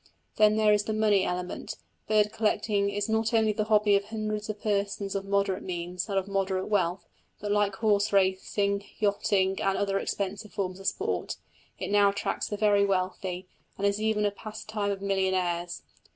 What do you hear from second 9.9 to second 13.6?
expensive forms of sport, it now attracts the very wealthy,